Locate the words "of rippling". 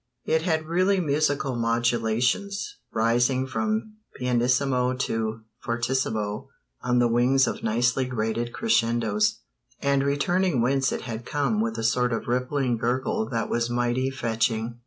12.13-12.77